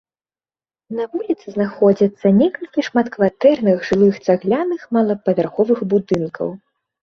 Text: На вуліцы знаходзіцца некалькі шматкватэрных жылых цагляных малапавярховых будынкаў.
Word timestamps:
На 0.99 1.03
вуліцы 1.11 1.45
знаходзіцца 1.55 2.25
некалькі 2.39 2.87
шматкватэрных 2.89 3.77
жылых 3.91 4.15
цагляных 4.25 4.81
малапавярховых 5.01 5.79
будынкаў. 5.95 6.49